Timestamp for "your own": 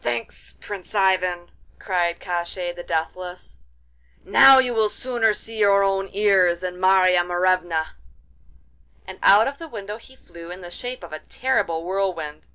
5.56-6.08